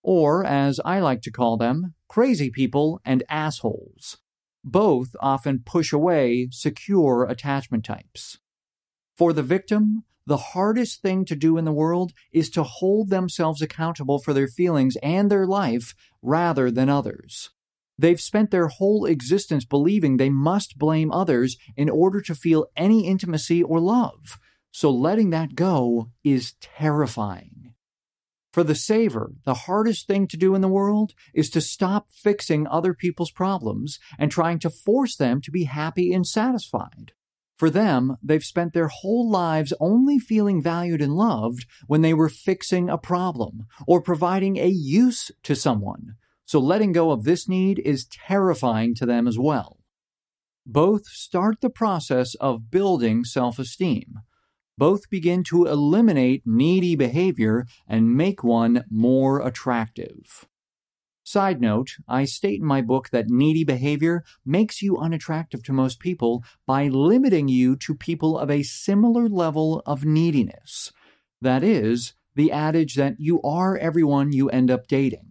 Or, 0.04 0.44
as 0.44 0.80
I 0.84 1.00
like 1.00 1.22
to 1.24 1.32
call 1.32 1.58
them, 1.58 1.94
crazy 2.08 2.50
people 2.50 3.00
and 3.06 3.24
assholes. 3.30 4.18
Both 4.64 5.16
often 5.20 5.64
push 5.66 5.94
away 5.94 6.50
secure 6.52 7.26
attachment 7.26 7.86
types. 7.86 8.40
For 9.16 9.34
the 9.34 9.44
victim, 9.44 10.04
the 10.26 10.38
hardest 10.38 11.02
thing 11.02 11.26
to 11.26 11.36
do 11.36 11.58
in 11.58 11.66
the 11.66 11.72
world 11.72 12.14
is 12.32 12.50
to 12.52 12.64
hold 12.64 13.10
themselves 13.10 13.62
accountable 13.62 14.20
for 14.20 14.34
their 14.34 14.48
feelings 14.48 14.96
and 15.04 15.30
their 15.30 15.48
life 15.48 15.94
rather 16.22 16.72
than 16.72 16.90
others. 16.90 17.50
They've 18.02 18.20
spent 18.20 18.50
their 18.50 18.68
whole 18.68 19.06
existence 19.06 19.64
believing 19.64 20.18
they 20.18 20.32
must 20.32 20.80
blame 20.80 21.12
others 21.12 21.56
in 21.78 21.88
order 21.88 22.20
to 22.22 22.34
feel 22.34 22.66
any 22.76 23.06
intimacy 23.06 23.62
or 23.62 23.80
love, 23.80 24.40
so 24.72 24.90
letting 24.90 25.30
that 25.30 25.54
go 25.54 26.10
is 26.24 26.56
terrifying. 26.60 27.76
For 28.52 28.64
the 28.64 28.74
saver, 28.74 29.34
the 29.46 29.54
hardest 29.54 30.08
thing 30.08 30.28
to 30.30 30.36
do 30.36 30.56
in 30.56 30.62
the 30.62 30.68
world 30.68 31.14
is 31.36 31.52
to 31.52 31.62
stop 31.62 32.08
fixing 32.10 32.66
other 32.66 32.96
people's 32.96 33.30
problems 33.30 34.00
and 34.18 34.32
trying 34.32 34.58
to 34.60 34.72
force 34.72 35.16
them 35.16 35.40
to 35.42 35.52
be 35.52 35.66
happy 35.66 36.12
and 36.12 36.26
satisfied. 36.26 37.12
For 37.60 37.70
them, 37.70 38.18
they've 38.24 38.44
spent 38.44 38.74
their 38.74 38.88
whole 38.88 39.30
lives 39.30 39.74
only 39.80 40.18
feeling 40.18 40.60
valued 40.60 41.04
and 41.04 41.16
loved 41.16 41.68
when 41.86 42.02
they 42.02 42.16
were 42.16 42.30
fixing 42.30 42.90
a 42.90 42.98
problem 42.98 43.68
or 43.86 44.02
providing 44.02 44.58
a 44.58 44.70
use 44.70 45.30
to 45.44 45.56
someone. 45.56 46.16
So 46.52 46.60
letting 46.60 46.92
go 46.92 47.12
of 47.12 47.24
this 47.24 47.48
need 47.48 47.80
is 47.80 48.04
terrifying 48.04 48.94
to 48.96 49.06
them 49.06 49.26
as 49.26 49.40
well. 49.40 49.78
Both 50.66 51.08
start 51.08 51.62
the 51.62 51.70
process 51.70 52.36
of 52.42 52.70
building 52.70 53.24
self 53.24 53.58
esteem. 53.58 54.20
Both 54.78 55.10
begin 55.10 55.46
to 55.46 55.66
eliminate 55.66 56.44
needy 56.46 56.98
behavior 56.98 57.68
and 57.88 58.18
make 58.18 58.44
one 58.44 58.84
more 58.92 59.40
attractive. 59.40 60.46
Side 61.24 61.62
note, 61.62 61.92
I 62.06 62.26
state 62.26 62.60
in 62.60 62.66
my 62.66 62.82
book 62.82 63.12
that 63.12 63.30
needy 63.30 63.64
behavior 63.64 64.26
makes 64.46 64.82
you 64.82 64.98
unattractive 64.98 65.64
to 65.64 65.72
most 65.72 66.02
people 66.02 66.44
by 66.68 66.90
limiting 66.90 67.48
you 67.48 67.78
to 67.78 67.96
people 67.96 68.38
of 68.38 68.52
a 68.52 68.64
similar 68.64 69.30
level 69.30 69.82
of 69.86 70.04
neediness. 70.04 70.92
That 71.42 71.64
is, 71.64 72.14
the 72.36 72.52
adage 72.52 72.96
that 72.96 73.22
you 73.22 73.42
are 73.42 73.78
everyone 73.78 74.34
you 74.34 74.50
end 74.50 74.70
up 74.70 74.88
dating. 74.88 75.31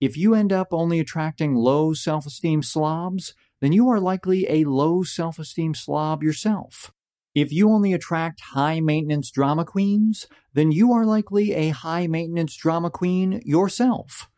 If 0.00 0.16
you 0.16 0.34
end 0.34 0.52
up 0.52 0.68
only 0.70 1.00
attracting 1.00 1.54
low 1.54 1.92
self 1.92 2.26
esteem 2.26 2.62
slobs, 2.62 3.34
then 3.60 3.72
you 3.72 3.88
are 3.88 4.00
likely 4.00 4.46
a 4.48 4.64
low 4.64 5.02
self 5.02 5.38
esteem 5.38 5.74
slob 5.74 6.22
yourself. 6.22 6.92
If 7.34 7.52
you 7.52 7.70
only 7.70 7.92
attract 7.92 8.40
high 8.52 8.80
maintenance 8.80 9.30
drama 9.30 9.64
queens, 9.64 10.26
then 10.54 10.72
you 10.72 10.92
are 10.92 11.04
likely 11.04 11.52
a 11.52 11.70
high 11.70 12.06
maintenance 12.06 12.56
drama 12.56 12.90
queen 12.90 13.40
yourself. 13.44 14.28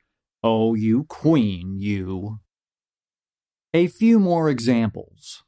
Oh, 0.43 0.75
you 0.75 1.05
queen, 1.05 1.77
you. 1.79 2.41
A 3.73 3.87
few 3.87 4.19
more 4.19 4.49
examples. 4.49 5.45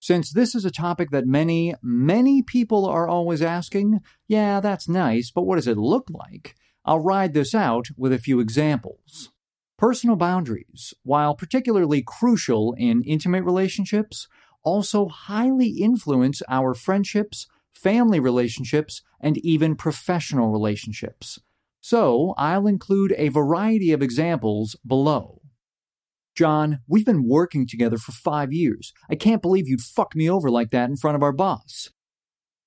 Since 0.00 0.32
this 0.32 0.54
is 0.54 0.64
a 0.64 0.70
topic 0.70 1.10
that 1.10 1.26
many, 1.26 1.74
many 1.82 2.42
people 2.42 2.86
are 2.86 3.08
always 3.08 3.42
asking, 3.42 4.00
yeah, 4.26 4.60
that's 4.60 4.88
nice, 4.88 5.30
but 5.30 5.42
what 5.42 5.56
does 5.56 5.66
it 5.66 5.78
look 5.78 6.08
like? 6.10 6.54
I'll 6.88 7.00
ride 7.00 7.34
this 7.34 7.54
out 7.54 7.88
with 7.98 8.14
a 8.14 8.18
few 8.18 8.40
examples. 8.40 9.30
Personal 9.76 10.16
boundaries, 10.16 10.94
while 11.02 11.34
particularly 11.34 12.02
crucial 12.02 12.74
in 12.78 13.02
intimate 13.02 13.44
relationships, 13.44 14.26
also 14.64 15.08
highly 15.08 15.68
influence 15.68 16.40
our 16.48 16.72
friendships, 16.72 17.46
family 17.74 18.18
relationships, 18.18 19.02
and 19.20 19.36
even 19.44 19.76
professional 19.76 20.50
relationships. 20.50 21.38
So 21.82 22.32
I'll 22.38 22.66
include 22.66 23.14
a 23.18 23.28
variety 23.28 23.92
of 23.92 24.00
examples 24.00 24.74
below. 24.86 25.42
John, 26.34 26.78
we've 26.88 27.04
been 27.04 27.28
working 27.28 27.66
together 27.66 27.98
for 27.98 28.12
five 28.12 28.50
years. 28.50 28.94
I 29.10 29.14
can't 29.14 29.42
believe 29.42 29.68
you'd 29.68 29.82
fuck 29.82 30.16
me 30.16 30.30
over 30.30 30.50
like 30.50 30.70
that 30.70 30.88
in 30.88 30.96
front 30.96 31.16
of 31.16 31.22
our 31.22 31.32
boss. 31.32 31.90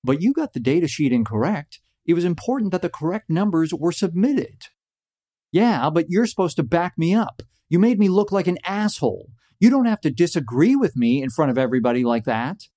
But 0.04 0.22
you 0.22 0.32
got 0.32 0.52
the 0.52 0.60
data 0.60 0.86
sheet 0.86 1.12
incorrect. 1.12 1.80
It 2.06 2.14
was 2.14 2.24
important 2.24 2.72
that 2.72 2.82
the 2.82 2.88
correct 2.88 3.30
numbers 3.30 3.72
were 3.72 3.92
submitted. 3.92 4.66
Yeah, 5.52 5.90
but 5.90 6.06
you're 6.08 6.26
supposed 6.26 6.56
to 6.56 6.62
back 6.62 6.96
me 6.96 7.14
up. 7.14 7.42
You 7.68 7.78
made 7.78 7.98
me 7.98 8.08
look 8.08 8.32
like 8.32 8.46
an 8.46 8.58
asshole. 8.64 9.30
You 9.60 9.70
don't 9.70 9.86
have 9.86 10.00
to 10.00 10.10
disagree 10.10 10.74
with 10.74 10.96
me 10.96 11.22
in 11.22 11.30
front 11.30 11.50
of 11.50 11.58
everybody 11.58 12.04
like 12.04 12.24
that. 12.24 12.68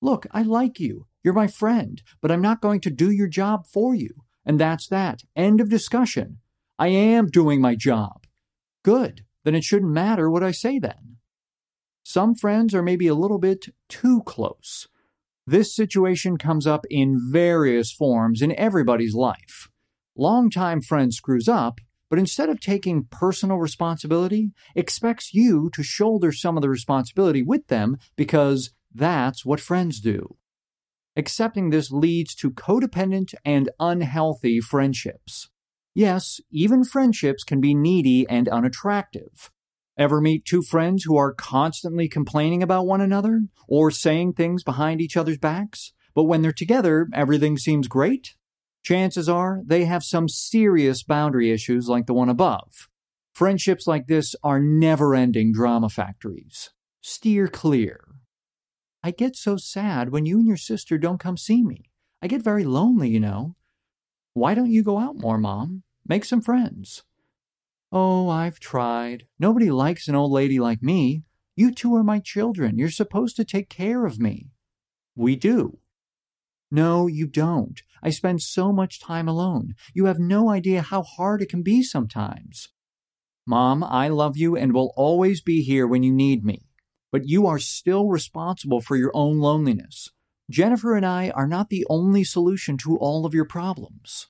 Look, 0.00 0.26
I 0.30 0.42
like 0.42 0.80
you. 0.80 1.06
You're 1.22 1.34
my 1.34 1.46
friend, 1.46 2.02
but 2.22 2.30
I'm 2.30 2.40
not 2.40 2.60
going 2.60 2.80
to 2.82 2.90
do 2.90 3.10
your 3.10 3.28
job 3.28 3.66
for 3.66 3.94
you. 3.94 4.10
And 4.44 4.60
that's 4.60 4.86
that. 4.88 5.22
End 5.34 5.60
of 5.60 5.68
discussion. 5.68 6.38
I 6.78 6.88
am 6.88 7.26
doing 7.26 7.60
my 7.60 7.74
job. 7.74 8.26
Good. 8.84 9.24
Then 9.44 9.54
it 9.54 9.64
shouldn't 9.64 9.92
matter 9.92 10.30
what 10.30 10.44
I 10.44 10.52
say 10.52 10.78
then. 10.78 11.16
Some 12.02 12.34
friends 12.34 12.74
are 12.74 12.82
maybe 12.82 13.08
a 13.08 13.14
little 13.14 13.38
bit 13.38 13.66
too 13.88 14.22
close. 14.22 14.86
This 15.46 15.74
situation 15.74 16.38
comes 16.38 16.66
up 16.66 16.84
in 16.90 17.20
various 17.30 17.92
forms 17.92 18.42
in 18.42 18.58
everybody's 18.58 19.14
life. 19.14 19.68
Longtime 20.16 20.80
friend 20.80 21.14
screws 21.14 21.48
up, 21.48 21.80
but 22.10 22.18
instead 22.18 22.48
of 22.48 22.58
taking 22.58 23.06
personal 23.10 23.58
responsibility, 23.58 24.50
expects 24.74 25.34
you 25.34 25.70
to 25.74 25.84
shoulder 25.84 26.32
some 26.32 26.56
of 26.56 26.62
the 26.62 26.68
responsibility 26.68 27.42
with 27.42 27.68
them 27.68 27.96
because 28.16 28.70
that's 28.92 29.44
what 29.44 29.60
friends 29.60 30.00
do. 30.00 30.36
Accepting 31.14 31.70
this 31.70 31.92
leads 31.92 32.34
to 32.36 32.50
codependent 32.50 33.34
and 33.44 33.70
unhealthy 33.78 34.60
friendships. 34.60 35.48
Yes, 35.94 36.40
even 36.50 36.84
friendships 36.84 37.44
can 37.44 37.60
be 37.60 37.74
needy 37.74 38.26
and 38.28 38.48
unattractive. 38.48 39.50
Ever 39.98 40.20
meet 40.20 40.44
two 40.44 40.60
friends 40.60 41.04
who 41.04 41.16
are 41.16 41.32
constantly 41.32 42.06
complaining 42.08 42.62
about 42.62 42.86
one 42.86 43.00
another 43.00 43.44
or 43.66 43.90
saying 43.90 44.34
things 44.34 44.62
behind 44.62 45.00
each 45.00 45.16
other's 45.16 45.38
backs, 45.38 45.92
but 46.14 46.24
when 46.24 46.42
they're 46.42 46.52
together, 46.52 47.08
everything 47.14 47.56
seems 47.56 47.88
great? 47.88 48.34
Chances 48.82 49.28
are 49.28 49.62
they 49.64 49.86
have 49.86 50.04
some 50.04 50.28
serious 50.28 51.02
boundary 51.02 51.50
issues 51.50 51.88
like 51.88 52.06
the 52.06 52.14
one 52.14 52.28
above. 52.28 52.88
Friendships 53.34 53.86
like 53.86 54.06
this 54.06 54.34
are 54.42 54.60
never 54.60 55.14
ending 55.14 55.52
drama 55.52 55.88
factories. 55.88 56.70
Steer 57.00 57.48
clear. 57.48 58.00
I 59.02 59.12
get 59.12 59.34
so 59.34 59.56
sad 59.56 60.10
when 60.10 60.26
you 60.26 60.38
and 60.38 60.46
your 60.46 60.56
sister 60.56 60.98
don't 60.98 61.20
come 61.20 61.36
see 61.36 61.62
me. 61.62 61.90
I 62.20 62.28
get 62.28 62.42
very 62.42 62.64
lonely, 62.64 63.08
you 63.08 63.20
know. 63.20 63.56
Why 64.34 64.54
don't 64.54 64.70
you 64.70 64.82
go 64.82 64.98
out 64.98 65.18
more, 65.18 65.38
Mom? 65.38 65.82
Make 66.06 66.24
some 66.24 66.42
friends. 66.42 67.02
Oh, 67.92 68.28
I've 68.28 68.60
tried. 68.60 69.26
Nobody 69.38 69.70
likes 69.70 70.08
an 70.08 70.14
old 70.14 70.32
lady 70.32 70.58
like 70.58 70.82
me. 70.82 71.24
You 71.54 71.72
two 71.72 71.94
are 71.96 72.04
my 72.04 72.18
children. 72.18 72.78
You're 72.78 72.90
supposed 72.90 73.36
to 73.36 73.44
take 73.44 73.68
care 73.68 74.04
of 74.04 74.18
me. 74.18 74.50
We 75.14 75.36
do. 75.36 75.78
No, 76.70 77.06
you 77.06 77.26
don't. 77.26 77.80
I 78.02 78.10
spend 78.10 78.42
so 78.42 78.72
much 78.72 79.00
time 79.00 79.28
alone. 79.28 79.74
You 79.94 80.06
have 80.06 80.18
no 80.18 80.50
idea 80.50 80.82
how 80.82 81.02
hard 81.02 81.40
it 81.40 81.48
can 81.48 81.62
be 81.62 81.82
sometimes. 81.82 82.68
Mom, 83.46 83.82
I 83.84 84.08
love 84.08 84.36
you 84.36 84.56
and 84.56 84.74
will 84.74 84.92
always 84.96 85.40
be 85.40 85.62
here 85.62 85.86
when 85.86 86.02
you 86.02 86.12
need 86.12 86.44
me 86.44 86.66
but 87.16 87.26
you 87.26 87.46
are 87.46 87.58
still 87.58 88.08
responsible 88.08 88.82
for 88.82 88.94
your 88.94 89.10
own 89.14 89.38
loneliness. 89.38 90.10
Jennifer 90.50 90.94
and 90.94 91.06
I 91.06 91.30
are 91.30 91.46
not 91.46 91.70
the 91.70 91.86
only 91.88 92.24
solution 92.24 92.76
to 92.78 92.98
all 92.98 93.24
of 93.24 93.32
your 93.32 93.46
problems. 93.46 94.26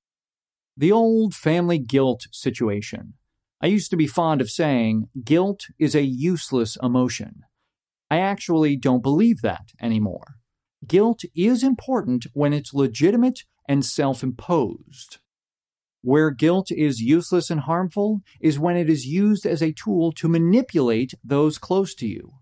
The 0.76 0.92
old 0.92 1.34
family 1.34 1.78
guilt 1.78 2.28
situation. 2.30 3.14
I 3.60 3.68
used 3.68 3.90
to 3.90 3.96
be 3.96 4.06
fond 4.06 4.40
of 4.40 4.50
saying, 4.50 5.08
guilt 5.24 5.66
is 5.78 5.94
a 5.94 6.02
useless 6.02 6.76
emotion. 6.82 7.42
I 8.10 8.18
actually 8.18 8.76
don't 8.76 9.02
believe 9.02 9.40
that 9.42 9.70
anymore. 9.80 10.36
Guilt 10.86 11.22
is 11.34 11.62
important 11.62 12.26
when 12.34 12.52
it's 12.52 12.74
legitimate 12.74 13.44
and 13.68 13.84
self 13.84 14.22
imposed. 14.22 15.18
Where 16.02 16.30
guilt 16.30 16.70
is 16.70 17.00
useless 17.00 17.50
and 17.50 17.60
harmful 17.60 18.20
is 18.40 18.58
when 18.58 18.76
it 18.76 18.88
is 18.88 19.06
used 19.06 19.44
as 19.46 19.62
a 19.62 19.72
tool 19.72 20.12
to 20.12 20.28
manipulate 20.28 21.14
those 21.24 21.58
close 21.58 21.94
to 21.96 22.06
you. 22.06 22.34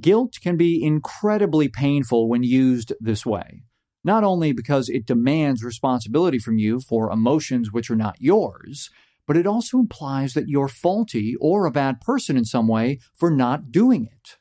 Guilt 0.00 0.38
can 0.42 0.56
be 0.56 0.82
incredibly 0.82 1.68
painful 1.68 2.28
when 2.28 2.42
used 2.42 2.92
this 2.98 3.24
way, 3.24 3.62
not 4.02 4.24
only 4.24 4.52
because 4.52 4.88
it 4.88 5.06
demands 5.06 5.62
responsibility 5.62 6.38
from 6.38 6.58
you 6.58 6.80
for 6.80 7.10
emotions 7.10 7.70
which 7.70 7.90
are 7.90 7.96
not 7.96 8.16
yours, 8.18 8.90
but 9.26 9.36
it 9.36 9.46
also 9.46 9.78
implies 9.78 10.34
that 10.34 10.48
you're 10.48 10.68
faulty 10.68 11.34
or 11.40 11.66
a 11.66 11.70
bad 11.70 12.00
person 12.00 12.36
in 12.36 12.44
some 12.44 12.68
way 12.68 13.00
for 13.14 13.30
not 13.30 13.70
doing 13.72 14.06
it. 14.06 14.36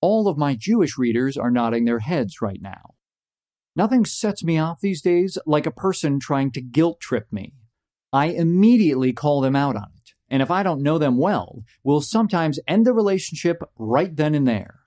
All 0.00 0.28
of 0.28 0.38
my 0.38 0.54
Jewish 0.54 0.96
readers 0.96 1.36
are 1.36 1.50
nodding 1.50 1.84
their 1.84 1.98
heads 1.98 2.40
right 2.40 2.60
now. 2.60 2.94
Nothing 3.76 4.04
sets 4.04 4.42
me 4.42 4.58
off 4.58 4.80
these 4.80 5.02
days 5.02 5.38
like 5.46 5.66
a 5.66 5.70
person 5.70 6.18
trying 6.18 6.50
to 6.52 6.60
guilt 6.60 7.00
trip 7.00 7.32
me. 7.32 7.54
I 8.12 8.26
immediately 8.26 9.12
call 9.12 9.40
them 9.40 9.54
out 9.54 9.76
on 9.76 9.90
it, 9.96 10.12
and 10.28 10.42
if 10.42 10.50
I 10.50 10.62
don't 10.62 10.82
know 10.82 10.98
them 10.98 11.18
well, 11.18 11.62
will 11.84 12.00
sometimes 12.00 12.58
end 12.66 12.86
the 12.86 12.92
relationship 12.92 13.62
right 13.78 14.14
then 14.14 14.34
and 14.34 14.48
there. 14.48 14.80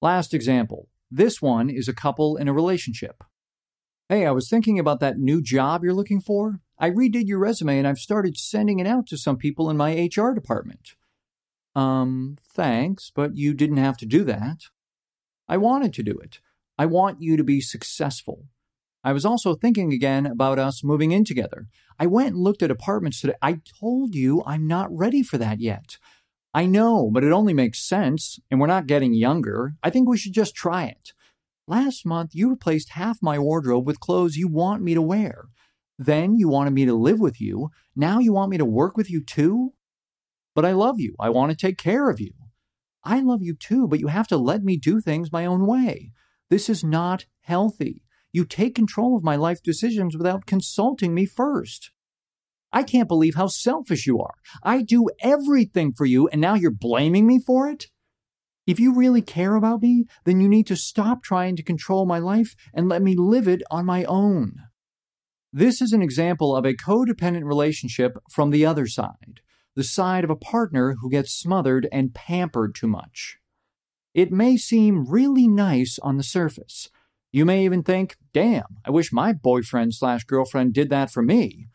Last 0.00 0.32
example. 0.32 0.88
This 1.10 1.42
one 1.42 1.68
is 1.68 1.88
a 1.88 1.94
couple 1.94 2.36
in 2.36 2.48
a 2.48 2.52
relationship. 2.52 3.24
Hey, 4.08 4.26
I 4.26 4.30
was 4.30 4.48
thinking 4.48 4.78
about 4.78 5.00
that 5.00 5.18
new 5.18 5.42
job 5.42 5.84
you're 5.84 5.92
looking 5.92 6.20
for. 6.20 6.60
I 6.80 6.88
redid 6.90 7.28
your 7.28 7.38
resume 7.38 7.78
and 7.78 7.86
I've 7.86 7.98
started 7.98 8.38
sending 8.38 8.80
it 8.80 8.86
out 8.86 9.06
to 9.08 9.18
some 9.18 9.36
people 9.36 9.68
in 9.68 9.76
my 9.76 9.92
HR 9.92 10.32
department. 10.32 10.94
Um, 11.76 12.38
thanks, 12.42 13.12
but 13.14 13.36
you 13.36 13.52
didn't 13.52 13.76
have 13.76 13.98
to 13.98 14.06
do 14.06 14.24
that. 14.24 14.62
I 15.46 15.58
wanted 15.58 15.92
to 15.94 16.02
do 16.02 16.18
it. 16.18 16.40
I 16.78 16.86
want 16.86 17.20
you 17.20 17.36
to 17.36 17.44
be 17.44 17.60
successful. 17.60 18.46
I 19.04 19.12
was 19.12 19.26
also 19.26 19.54
thinking 19.54 19.92
again 19.92 20.24
about 20.24 20.58
us 20.58 20.82
moving 20.82 21.12
in 21.12 21.24
together. 21.24 21.68
I 21.98 22.06
went 22.06 22.34
and 22.34 22.42
looked 22.42 22.62
at 22.62 22.70
apartments 22.70 23.20
today. 23.20 23.34
I 23.42 23.60
told 23.78 24.14
you 24.14 24.42
I'm 24.46 24.66
not 24.66 24.88
ready 24.90 25.22
for 25.22 25.36
that 25.36 25.60
yet. 25.60 25.98
I 26.54 26.66
know, 26.66 27.10
but 27.12 27.24
it 27.24 27.32
only 27.32 27.52
makes 27.52 27.86
sense, 27.86 28.40
and 28.50 28.58
we're 28.58 28.66
not 28.66 28.86
getting 28.86 29.14
younger. 29.14 29.74
I 29.82 29.90
think 29.90 30.08
we 30.08 30.16
should 30.16 30.32
just 30.32 30.54
try 30.54 30.84
it. 30.84 31.12
Last 31.68 32.04
month, 32.04 32.30
you 32.34 32.50
replaced 32.50 32.90
half 32.90 33.22
my 33.22 33.38
wardrobe 33.38 33.86
with 33.86 34.00
clothes 34.00 34.36
you 34.36 34.48
want 34.48 34.82
me 34.82 34.94
to 34.94 35.02
wear. 35.02 35.44
Then 36.02 36.34
you 36.36 36.48
wanted 36.48 36.72
me 36.72 36.86
to 36.86 36.94
live 36.94 37.20
with 37.20 37.42
you. 37.42 37.68
Now 37.94 38.20
you 38.20 38.32
want 38.32 38.50
me 38.50 38.56
to 38.56 38.64
work 38.64 38.96
with 38.96 39.10
you 39.10 39.22
too? 39.22 39.74
But 40.54 40.64
I 40.64 40.72
love 40.72 40.98
you. 40.98 41.14
I 41.20 41.28
want 41.28 41.50
to 41.50 41.56
take 41.56 41.76
care 41.76 42.08
of 42.08 42.18
you. 42.18 42.32
I 43.04 43.20
love 43.20 43.42
you 43.42 43.54
too, 43.54 43.86
but 43.86 44.00
you 44.00 44.06
have 44.06 44.26
to 44.28 44.38
let 44.38 44.64
me 44.64 44.78
do 44.78 45.02
things 45.02 45.30
my 45.30 45.44
own 45.44 45.66
way. 45.66 46.12
This 46.48 46.70
is 46.70 46.82
not 46.82 47.26
healthy. 47.42 48.02
You 48.32 48.46
take 48.46 48.74
control 48.74 49.14
of 49.14 49.22
my 49.22 49.36
life 49.36 49.62
decisions 49.62 50.16
without 50.16 50.46
consulting 50.46 51.12
me 51.12 51.26
first. 51.26 51.90
I 52.72 52.82
can't 52.82 53.08
believe 53.08 53.34
how 53.34 53.48
selfish 53.48 54.06
you 54.06 54.20
are. 54.20 54.36
I 54.62 54.80
do 54.80 55.10
everything 55.20 55.92
for 55.92 56.06
you, 56.06 56.28
and 56.28 56.40
now 56.40 56.54
you're 56.54 56.70
blaming 56.70 57.26
me 57.26 57.38
for 57.38 57.68
it? 57.68 57.88
If 58.66 58.80
you 58.80 58.94
really 58.94 59.20
care 59.20 59.54
about 59.54 59.82
me, 59.82 60.06
then 60.24 60.40
you 60.40 60.48
need 60.48 60.66
to 60.68 60.76
stop 60.76 61.22
trying 61.22 61.56
to 61.56 61.62
control 61.62 62.06
my 62.06 62.20
life 62.20 62.54
and 62.72 62.88
let 62.88 63.02
me 63.02 63.14
live 63.14 63.46
it 63.46 63.62
on 63.70 63.84
my 63.84 64.04
own. 64.04 64.54
This 65.52 65.82
is 65.82 65.92
an 65.92 66.02
example 66.02 66.54
of 66.54 66.64
a 66.64 66.74
codependent 66.74 67.44
relationship 67.44 68.18
from 68.30 68.50
the 68.50 68.64
other 68.64 68.86
side 68.86 69.40
the 69.76 69.84
side 69.84 70.24
of 70.24 70.30
a 70.30 70.36
partner 70.36 70.96
who 71.00 71.08
gets 71.08 71.32
smothered 71.32 71.88
and 71.92 72.12
pampered 72.12 72.74
too 72.74 72.88
much. 72.88 73.38
It 74.12 74.32
may 74.32 74.56
seem 74.56 75.06
really 75.08 75.46
nice 75.46 75.98
on 76.02 76.16
the 76.16 76.22
surface. 76.22 76.90
You 77.32 77.44
may 77.44 77.64
even 77.64 77.82
think, 77.82 78.16
damn, 78.34 78.78
I 78.84 78.90
wish 78.90 79.12
my 79.12 79.32
boyfriend 79.32 79.94
slash 79.94 80.24
girlfriend 80.24 80.74
did 80.74 80.90
that 80.90 81.10
for 81.10 81.22
me. 81.22 81.68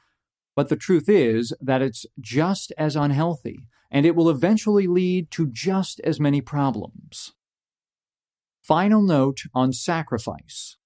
But 0.56 0.70
the 0.70 0.76
truth 0.76 1.08
is 1.08 1.54
that 1.62 1.82
it's 1.82 2.06
just 2.20 2.74
as 2.78 2.96
unhealthy, 2.96 3.68
and 3.90 4.06
it 4.06 4.16
will 4.16 4.30
eventually 4.30 4.88
lead 4.88 5.32
to 5.32 5.48
just 5.48 6.02
as 6.02 6.20
many 6.20 6.42
problems. 6.42 7.34
Final 8.62 9.02
note 9.02 9.44
on 9.54 9.72
sacrifice. 9.72 10.78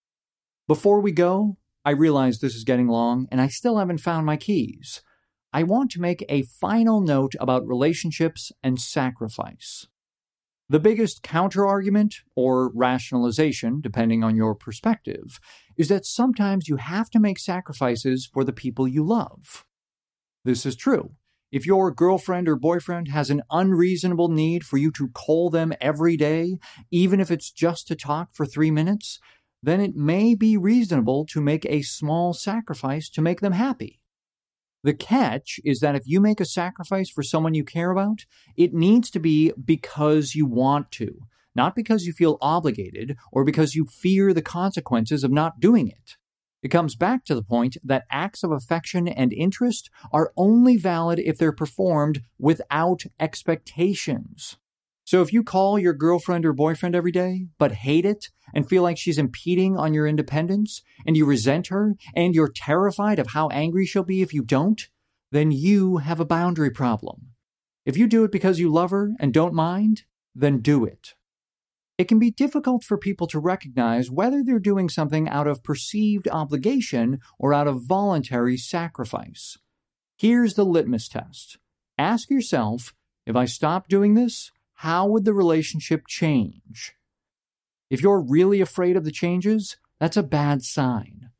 Before 0.67 1.01
we 1.01 1.11
go, 1.11 1.57
I 1.85 1.91
realize 1.91 2.39
this 2.39 2.55
is 2.55 2.63
getting 2.63 2.87
long, 2.87 3.27
and 3.31 3.39
I 3.39 3.47
still 3.47 3.77
haven't 3.77 3.99
found 3.99 4.25
my 4.25 4.37
keys. 4.37 5.01
I 5.51 5.63
want 5.63 5.89
to 5.91 6.01
make 6.01 6.25
a 6.29 6.43
final 6.43 7.01
note 7.01 7.33
about 7.39 7.67
relationships 7.67 8.51
and 8.61 8.79
sacrifice. 8.79 9.87
The 10.71 10.79
biggest 10.79 11.23
counterargument, 11.23 12.17
or 12.35 12.71
rationalization, 12.75 13.81
depending 13.81 14.23
on 14.23 14.35
your 14.35 14.53
perspective, 14.53 15.39
is 15.75 15.87
that 15.87 16.05
sometimes 16.05 16.67
you 16.67 16.75
have 16.75 17.09
to 17.09 17.19
make 17.19 17.39
sacrifices 17.39 18.29
for 18.31 18.43
the 18.43 18.53
people 18.53 18.87
you 18.87 19.03
love. 19.03 19.65
This 20.45 20.67
is 20.67 20.75
true. 20.75 21.15
If 21.51 21.65
your 21.65 21.89
girlfriend 21.89 22.47
or 22.47 22.55
boyfriend 22.55 23.07
has 23.07 23.31
an 23.31 23.41
unreasonable 23.49 24.29
need 24.29 24.63
for 24.63 24.77
you 24.77 24.91
to 24.91 25.07
call 25.07 25.49
them 25.49 25.73
every 25.81 26.15
day, 26.15 26.59
even 26.91 27.19
if 27.19 27.31
it's 27.31 27.51
just 27.51 27.87
to 27.87 27.95
talk 27.95 28.29
for 28.33 28.45
three 28.45 28.69
minutes, 28.69 29.19
then 29.61 29.81
it 29.81 29.95
may 29.95 30.35
be 30.35 30.57
reasonable 30.57 31.25
to 31.27 31.41
make 31.41 31.65
a 31.65 31.81
small 31.81 32.33
sacrifice 32.33 33.09
to 33.09 33.21
make 33.21 33.41
them 33.41 33.53
happy. 33.53 33.99
The 34.83 34.93
catch 34.93 35.59
is 35.65 35.81
that 35.81 35.95
if 35.95 36.03
you 36.05 36.21
make 36.21 36.39
a 36.39 36.45
sacrifice 36.45 37.09
for 37.09 37.23
someone 37.23 37.53
you 37.53 37.65
care 37.65 37.91
about, 37.91 38.25
it 38.55 38.73
needs 38.73 39.09
to 39.11 39.19
be 39.19 39.51
because 39.63 40.35
you 40.35 40.45
want 40.45 40.89
to, 40.91 41.23
not 41.53 41.75
because 41.75 42.05
you 42.05 42.13
feel 42.13 42.37
obligated 42.41 43.17
or 43.31 43.43
because 43.43 43.75
you 43.75 43.85
fear 43.85 44.33
the 44.33 44.41
consequences 44.41 45.23
of 45.23 45.31
not 45.31 45.59
doing 45.59 45.89
it. 45.89 46.15
It 46.61 46.69
comes 46.69 46.95
back 46.95 47.25
to 47.25 47.35
the 47.35 47.43
point 47.43 47.77
that 47.83 48.05
acts 48.09 48.43
of 48.43 48.51
affection 48.51 49.07
and 49.07 49.31
interest 49.31 49.89
are 50.11 50.33
only 50.35 50.77
valid 50.77 51.19
if 51.19 51.37
they're 51.37 51.51
performed 51.51 52.21
without 52.37 53.03
expectations. 53.19 54.57
So 55.09 55.23
if 55.23 55.33
you 55.33 55.41
call 55.41 55.79
your 55.79 55.95
girlfriend 55.95 56.45
or 56.45 56.53
boyfriend 56.53 56.93
every 56.93 57.11
day, 57.11 57.47
but 57.57 57.71
hate 57.71 58.05
it 58.05 58.29
and 58.53 58.69
feel 58.69 58.83
like 58.83 58.99
she's 58.99 59.17
impeding 59.17 59.75
on 59.75 59.91
your 59.91 60.05
independence, 60.05 60.83
and 61.03 61.17
you 61.17 61.25
resent 61.25 61.69
her, 61.69 61.95
and 62.15 62.35
you're 62.35 62.51
terrified 62.55 63.17
of 63.17 63.31
how 63.31 63.47
angry 63.47 63.87
she'll 63.87 64.03
be 64.03 64.21
if 64.21 64.35
you 64.35 64.43
don't, 64.43 64.87
then 65.31 65.49
you 65.49 65.97
have 65.97 66.19
a 66.19 66.25
boundary 66.25 66.69
problem. 66.69 67.29
If 67.87 67.97
you 67.97 68.05
do 68.05 68.23
it 68.23 68.31
because 68.31 68.59
you 68.59 68.71
love 68.71 68.91
her 68.91 69.13
and 69.19 69.33
don't 69.33 69.55
mind, 69.55 70.03
then 70.35 70.59
do 70.59 70.85
it. 70.85 71.15
It 71.97 72.07
can 72.07 72.19
be 72.19 72.29
difficult 72.29 72.83
for 72.83 72.95
people 72.95 73.25
to 73.29 73.39
recognize 73.39 74.11
whether 74.11 74.43
they're 74.43 74.59
doing 74.59 74.89
something 74.89 75.27
out 75.27 75.47
of 75.47 75.63
perceived 75.63 76.27
obligation 76.27 77.19
or 77.39 77.51
out 77.51 77.67
of 77.67 77.81
voluntary 77.81 78.57
sacrifice. 78.57 79.57
Here's 80.19 80.53
the 80.53 80.65
litmus 80.65 81.09
test. 81.09 81.57
Ask 81.97 82.29
yourself, 82.29 82.93
if 83.25 83.35
I 83.35 83.45
stop 83.45 83.87
doing 83.87 84.13
this, 84.13 84.51
how 84.79 85.05
would 85.05 85.25
the 85.25 85.33
relationship 85.33 86.07
change? 86.07 86.93
If 87.89 88.01
you're 88.01 88.21
really 88.21 88.61
afraid 88.61 88.95
of 88.95 89.03
the 89.03 89.11
changes, 89.11 89.75
that's 89.99 90.15
a 90.15 90.23
bad 90.23 90.63
sign. 90.63 91.31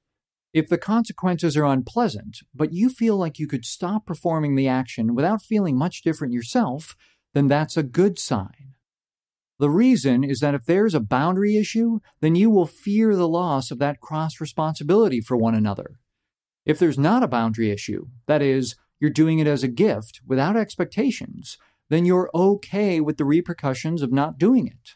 If 0.54 0.68
the 0.68 0.78
consequences 0.78 1.56
are 1.56 1.64
unpleasant, 1.64 2.40
but 2.54 2.74
you 2.74 2.90
feel 2.90 3.16
like 3.16 3.40
you 3.40 3.48
could 3.48 3.64
stop 3.64 4.06
performing 4.06 4.58
the 4.58 4.68
action 4.68 5.16
without 5.16 5.42
feeling 5.42 5.78
much 5.78 6.02
different 6.02 6.34
yourself, 6.34 6.98
then 7.34 7.48
that's 7.48 7.78
a 7.78 7.84
good 7.84 8.20
sign. 8.20 8.74
The 9.58 9.70
reason 9.70 10.26
is 10.26 10.42
that 10.42 10.54
if 10.54 10.66
there's 10.66 10.94
a 10.94 11.00
boundary 11.00 11.56
issue, 11.56 12.02
then 12.20 12.36
you 12.36 12.50
will 12.50 12.66
fear 12.66 13.16
the 13.16 13.26
loss 13.26 13.72
of 13.72 13.80
that 13.80 14.02
cross 14.02 14.42
responsibility 14.42 15.22
for 15.22 15.38
one 15.38 15.56
another. 15.56 15.98
If 16.66 16.78
there's 16.78 17.00
not 17.00 17.24
a 17.24 17.28
boundary 17.28 17.72
issue, 17.72 18.08
that 18.28 18.42
is, 18.42 18.76
you're 19.00 19.10
doing 19.10 19.40
it 19.40 19.48
as 19.48 19.64
a 19.64 19.70
gift 19.70 20.20
without 20.28 20.58
expectations, 20.58 21.58
then 21.90 22.06
you're 22.06 22.30
okay 22.34 23.00
with 23.00 23.18
the 23.18 23.26
repercussions 23.26 24.02
of 24.02 24.12
not 24.12 24.38
doing 24.38 24.68
it. 24.68 24.96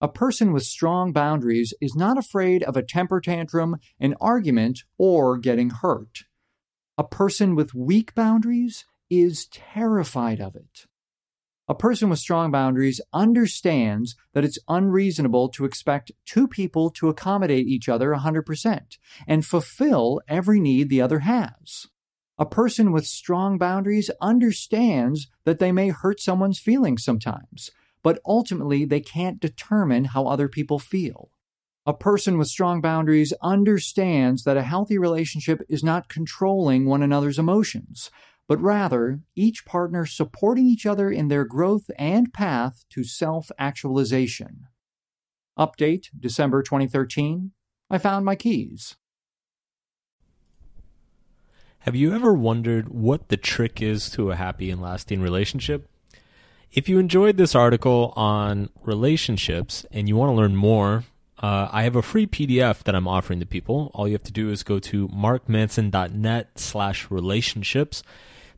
A 0.00 0.08
person 0.08 0.52
with 0.52 0.62
strong 0.62 1.12
boundaries 1.12 1.74
is 1.80 1.96
not 1.96 2.18
afraid 2.18 2.62
of 2.62 2.76
a 2.76 2.82
temper 2.82 3.20
tantrum, 3.20 3.76
an 3.98 4.14
argument, 4.20 4.84
or 4.96 5.38
getting 5.38 5.70
hurt. 5.70 6.24
A 6.96 7.04
person 7.04 7.54
with 7.56 7.74
weak 7.74 8.14
boundaries 8.14 8.84
is 9.10 9.46
terrified 9.46 10.40
of 10.40 10.54
it. 10.54 10.86
A 11.70 11.74
person 11.74 12.08
with 12.08 12.18
strong 12.18 12.50
boundaries 12.50 13.00
understands 13.12 14.16
that 14.32 14.44
it's 14.44 14.58
unreasonable 14.68 15.50
to 15.50 15.64
expect 15.64 16.12
two 16.24 16.48
people 16.48 16.90
to 16.90 17.08
accommodate 17.08 17.66
each 17.66 17.88
other 17.88 18.10
100% 18.14 18.98
and 19.26 19.44
fulfill 19.44 20.20
every 20.28 20.60
need 20.60 20.88
the 20.88 21.02
other 21.02 21.20
has. 21.20 21.86
A 22.38 22.46
person 22.46 22.92
with 22.92 23.06
strong 23.06 23.58
boundaries 23.58 24.10
understands 24.20 25.28
that 25.44 25.58
they 25.58 25.72
may 25.72 25.88
hurt 25.88 26.20
someone's 26.20 26.60
feelings 26.60 27.02
sometimes, 27.02 27.72
but 28.02 28.20
ultimately 28.24 28.84
they 28.84 29.00
can't 29.00 29.40
determine 29.40 30.06
how 30.06 30.26
other 30.26 30.48
people 30.48 30.78
feel. 30.78 31.30
A 31.84 31.94
person 31.94 32.38
with 32.38 32.48
strong 32.48 32.80
boundaries 32.80 33.32
understands 33.42 34.44
that 34.44 34.56
a 34.56 34.62
healthy 34.62 34.98
relationship 34.98 35.62
is 35.68 35.82
not 35.82 36.08
controlling 36.08 36.84
one 36.84 37.02
another's 37.02 37.38
emotions, 37.38 38.10
but 38.46 38.60
rather 38.60 39.20
each 39.34 39.64
partner 39.64 40.06
supporting 40.06 40.66
each 40.66 40.86
other 40.86 41.10
in 41.10 41.28
their 41.28 41.44
growth 41.44 41.90
and 41.98 42.32
path 42.32 42.84
to 42.90 43.04
self 43.04 43.50
actualization. 43.58 44.66
Update 45.58 46.08
December 46.18 46.62
2013. 46.62 47.50
I 47.90 47.98
found 47.98 48.24
my 48.24 48.36
keys. 48.36 48.96
Have 51.88 51.96
you 51.96 52.12
ever 52.12 52.34
wondered 52.34 52.90
what 52.90 53.28
the 53.28 53.38
trick 53.38 53.80
is 53.80 54.10
to 54.10 54.30
a 54.30 54.36
happy 54.36 54.70
and 54.70 54.78
lasting 54.78 55.22
relationship? 55.22 55.88
If 56.70 56.86
you 56.86 56.98
enjoyed 56.98 57.38
this 57.38 57.54
article 57.54 58.12
on 58.14 58.68
relationships 58.82 59.86
and 59.90 60.06
you 60.06 60.14
want 60.14 60.28
to 60.28 60.34
learn 60.34 60.54
more, 60.54 61.04
uh, 61.38 61.70
I 61.72 61.84
have 61.84 61.96
a 61.96 62.02
free 62.02 62.26
PDF 62.26 62.82
that 62.82 62.94
I'm 62.94 63.08
offering 63.08 63.40
to 63.40 63.46
people. 63.46 63.90
All 63.94 64.06
you 64.06 64.12
have 64.12 64.22
to 64.24 64.32
do 64.32 64.50
is 64.50 64.62
go 64.62 64.78
to 64.80 65.08
markmanson.net 65.08 66.58
slash 66.58 67.10
relationships. 67.10 68.02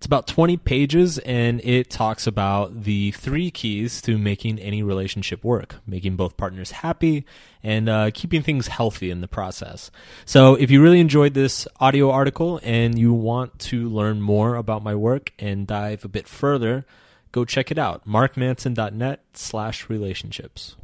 It's 0.00 0.06
about 0.06 0.26
20 0.26 0.56
pages 0.56 1.18
and 1.18 1.60
it 1.62 1.90
talks 1.90 2.26
about 2.26 2.84
the 2.84 3.10
three 3.10 3.50
keys 3.50 4.00
to 4.00 4.16
making 4.16 4.58
any 4.58 4.82
relationship 4.82 5.44
work, 5.44 5.76
making 5.86 6.16
both 6.16 6.38
partners 6.38 6.70
happy 6.70 7.26
and 7.62 7.86
uh, 7.86 8.10
keeping 8.14 8.40
things 8.40 8.68
healthy 8.68 9.10
in 9.10 9.20
the 9.20 9.28
process. 9.28 9.90
So 10.24 10.54
if 10.54 10.70
you 10.70 10.82
really 10.82 11.00
enjoyed 11.00 11.34
this 11.34 11.68
audio 11.80 12.10
article 12.10 12.60
and 12.62 12.98
you 12.98 13.12
want 13.12 13.58
to 13.58 13.90
learn 13.90 14.22
more 14.22 14.54
about 14.54 14.82
my 14.82 14.94
work 14.94 15.34
and 15.38 15.66
dive 15.66 16.02
a 16.02 16.08
bit 16.08 16.26
further, 16.26 16.86
go 17.30 17.44
check 17.44 17.70
it 17.70 17.76
out. 17.76 18.08
markmanson.net 18.08 19.20
slash 19.34 19.90
relationships. 19.90 20.76